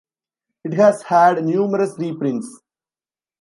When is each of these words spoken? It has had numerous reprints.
It 0.63 0.73
has 0.73 1.03
had 1.03 1.43
numerous 1.45 1.93
reprints. 1.99 2.61